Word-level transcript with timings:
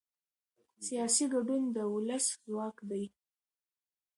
سیاسي 0.85 1.25
ګډون 1.33 1.61
د 1.75 1.77
ولس 1.93 2.25
ځواک 2.43 2.77
دی 2.89 3.03